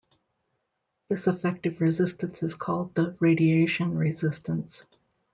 [1.09, 4.87] This effective resistance is called the radiation resistance.